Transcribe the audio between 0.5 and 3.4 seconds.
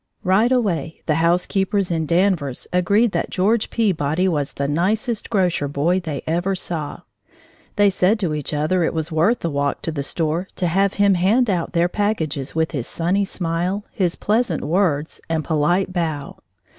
away the housekeepers in Danvers agreed that